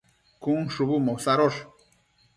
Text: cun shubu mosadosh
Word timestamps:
cun 0.43 0.61
shubu 0.73 0.95
mosadosh 1.05 1.59